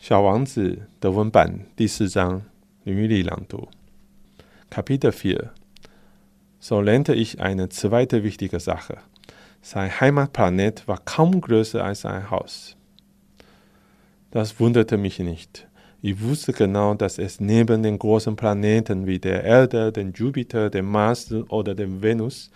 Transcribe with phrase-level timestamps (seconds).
[0.00, 2.42] 小王子德文版第四章
[2.84, 3.68] 林玉丽朗读。
[4.70, 5.50] Kapitel 4
[6.60, 8.98] So lernte ich eine zweite wichtige Sache.
[9.62, 12.76] Sein Heimatplanet war kaum größer als ein Haus.
[14.30, 15.66] Das wunderte mich nicht.
[16.02, 20.86] Ich wusste genau, dass es neben den großen Planeten wie der Erde, dem Jupiter, dem
[20.86, 22.50] Mars oder dem Venus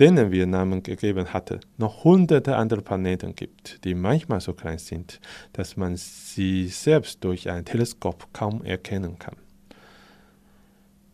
[0.00, 5.20] denen wir Namen gegeben hatte, noch hunderte andere Planeten gibt, die manchmal so klein sind,
[5.52, 9.36] dass man sie selbst durch ein Teleskop kaum erkennen kann.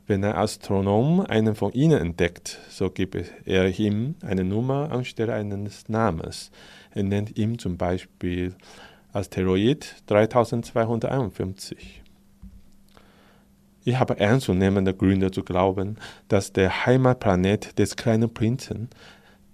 [0.06, 5.88] Wenn ein Astronom einen von ihnen entdeckt, so gibt er ihm eine Nummer anstelle eines
[5.88, 6.52] Namens.
[6.92, 8.54] Er nennt ihm zum Beispiel
[9.12, 12.05] Asteroid 3251.
[13.86, 15.96] Ich habe ernstzunehmende Gründe zu glauben,
[16.26, 18.90] dass der Heimatplanet des kleinen Prinzen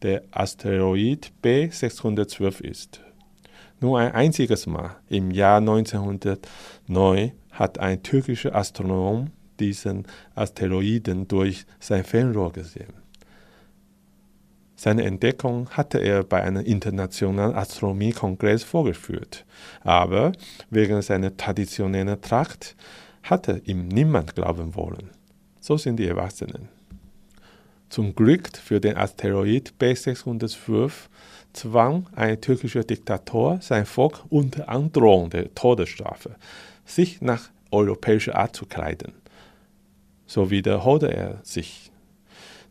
[0.01, 3.03] der Asteroid B612 ist.
[3.79, 12.03] Nur ein einziges Mal im Jahr 1909 hat ein türkischer Astronom diesen Asteroiden durch sein
[12.03, 12.95] Fernrohr gesehen.
[14.77, 19.45] Seine Entdeckung hatte er bei einem internationalen Astronomiekongress vorgeführt,
[19.83, 20.33] aber
[20.71, 22.77] wegen seiner traditionellen Tracht
[23.23, 25.11] hatte ihm niemand glauben wollen.
[25.61, 26.69] So sind die Erwachsenen.
[27.89, 30.93] Zum Glück für den Asteroid B612
[31.53, 36.37] zwang ein türkischer Diktator sein Volk unter Androhung der Todesstrafe,
[36.87, 39.13] sich nach europäischer Art zu kleiden.
[40.27, 41.91] So wiederholte er sich,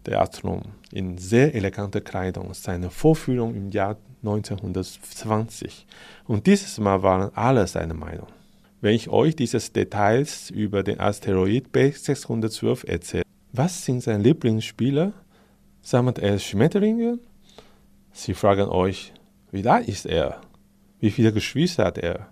[0.08, 5.86] der Astronom, in sehr eleganter Kleidung seine Vorführung im Jahr 1920.
[6.25, 8.27] Und dieses Mal waren alle seiner Meinung.
[8.81, 15.13] Wenn ich euch diese Details über den Asteroid B612 erzähle, was sind seine Lieblingsspieler?
[15.83, 17.19] Sammelt er Schmetterlinge?
[18.11, 19.13] Sie fragen euch,
[19.52, 20.41] wie alt ist er?
[20.99, 22.29] Wie viele Geschwister hat er?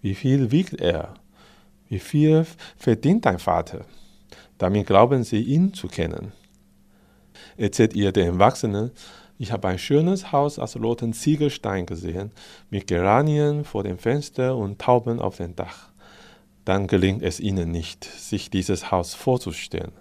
[0.00, 1.14] Wie viel wiegt er?
[1.88, 2.46] Wie viel
[2.76, 3.84] verdient dein Vater?
[4.58, 6.32] Damit glauben sie, ihn zu kennen.
[7.56, 8.92] Erzählt ihr den Erwachsenen,
[9.40, 12.30] ich habe ein schönes Haus aus roten Ziegelstein gesehen,
[12.68, 15.88] mit Geranien vor dem Fenster und Tauben auf dem Dach.
[16.66, 19.92] Dann gelingt es ihnen nicht, sich dieses Haus vorzustellen.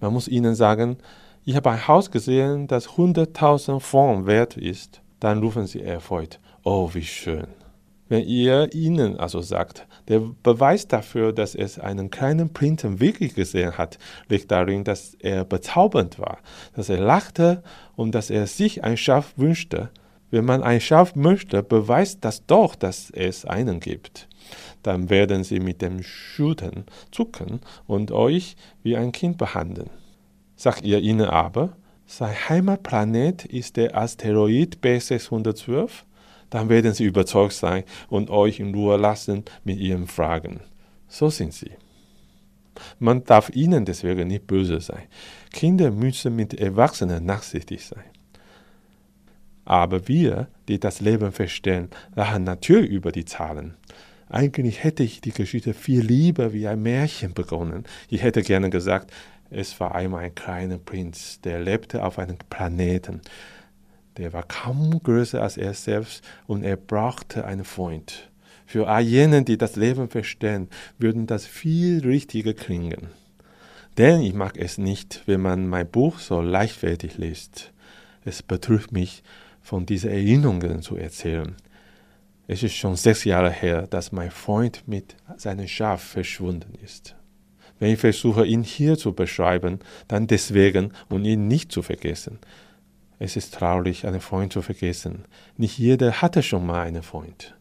[0.00, 0.98] Man muss ihnen sagen,
[1.46, 5.00] ich habe ein Haus gesehen, das 100.000 Francs wert ist.
[5.18, 7.46] Dann rufen sie erfreut, oh, wie schön.
[8.14, 13.76] Wenn ihr ihnen also sagt, der Beweis dafür, dass es einen kleinen Prinzen wirklich gesehen
[13.76, 13.98] hat,
[14.28, 16.38] liegt darin, dass er bezaubernd war,
[16.76, 17.64] dass er lachte
[17.96, 19.90] und dass er sich ein Schaf wünschte.
[20.30, 24.28] Wenn man ein Schaf möchte, beweist das doch, dass es einen gibt.
[24.84, 28.54] Dann werden sie mit dem Schultern zucken und euch
[28.84, 29.90] wie ein Kind behandeln.
[30.54, 31.76] Sagt ihr ihnen aber,
[32.06, 36.04] sein Heimatplanet ist der Asteroid B612,
[36.54, 40.60] dann werden sie überzeugt sein und euch in Ruhe lassen mit ihren Fragen.
[41.08, 41.72] So sind sie.
[43.00, 45.02] Man darf ihnen deswegen nicht böse sein.
[45.52, 48.04] Kinder müssen mit Erwachsenen nachsichtig sein.
[49.64, 53.74] Aber wir, die das Leben verstehen, lachen natürlich über die Zahlen.
[54.28, 57.82] Eigentlich hätte ich die Geschichte viel lieber wie ein Märchen begonnen.
[58.08, 59.12] Ich hätte gerne gesagt,
[59.50, 63.22] es war einmal ein kleiner Prinz, der lebte auf einem Planeten.
[64.16, 68.30] Der war kaum größer als er selbst und er brauchte einen Freund.
[68.66, 73.08] Für all jenen, die das Leben verstehen, würden das viel richtiger klingen.
[73.98, 77.72] Denn ich mag es nicht, wenn man mein Buch so leichtfertig liest.
[78.24, 79.22] Es betrübt mich,
[79.60, 81.56] von diesen Erinnerungen zu erzählen.
[82.46, 87.16] Es ist schon sechs Jahre her, dass mein Freund mit seinem Schaf verschwunden ist.
[87.78, 92.38] Wenn ich versuche, ihn hier zu beschreiben, dann deswegen, um ihn nicht zu vergessen.
[93.18, 95.24] Es ist traurig, einen Freund zu vergessen.
[95.56, 97.54] Nicht jeder hatte schon mal einen Freund.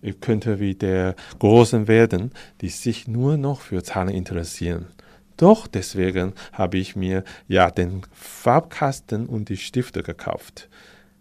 [0.00, 4.86] Ich könnte wie der Großen werden, die sich nur noch für Zahlen interessieren.
[5.36, 10.68] Doch deswegen habe ich mir ja den Farbkasten und die Stifte gekauft.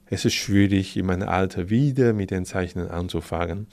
[0.07, 3.67] Es ist schwierig, in meinem Alter wieder mit den Zeichnen anzufangen,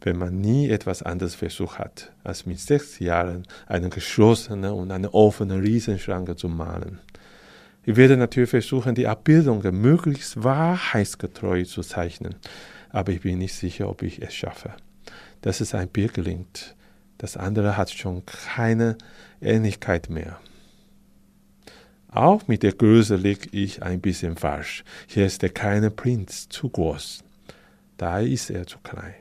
[0.00, 5.14] wenn man nie etwas anderes versucht hat, als mit sechs Jahren eine geschlossene und eine
[5.14, 7.00] offene Riesenschranke zu malen.
[7.84, 12.36] Ich werde natürlich versuchen, die Abbildungen möglichst wahrheitsgetreu zu zeichnen,
[12.90, 14.74] aber ich bin nicht sicher, ob ich es schaffe.
[15.40, 16.76] Dass es ein Bild gelingt,
[17.18, 18.96] das andere hat schon keine
[19.40, 20.38] Ähnlichkeit mehr.
[22.08, 24.84] Auch mit der Größe liege ich ein bisschen falsch.
[25.06, 27.24] Hier ist der kleine Prinz zu groß.
[27.96, 29.14] Da ist er zu klein.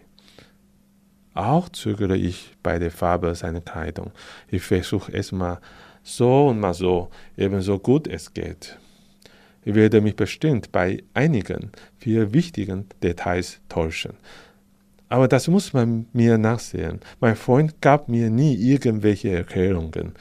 [1.33, 4.11] Auch zögere ich bei der Farbe seiner Kleidung.
[4.49, 5.61] Ich versuche es mal
[6.03, 8.77] so und mal so, ebenso gut es geht.
[9.63, 14.13] Ich werde mich bestimmt bei einigen, vier wichtigen Details täuschen.
[15.07, 17.01] Aber das muss man mir nachsehen.
[17.19, 20.13] Mein Freund gab mir nie irgendwelche Erklärungen.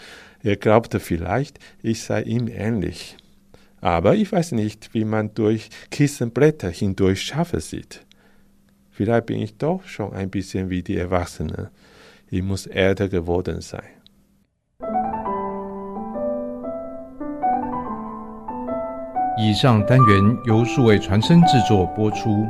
[0.42, 3.16] Er glaubte vielleicht, ich sei ihm ähnlich.
[3.80, 8.04] Aber ich weiß nicht, wie man durch Kissenblätter hindurch Schafe sieht.
[8.90, 11.68] Vielleicht bin ich doch schon ein bisschen wie die Erwachsenen.
[12.28, 13.99] Ich muss älter geworden sein.
[19.36, 22.48] 以上单元由数位传声制作播出。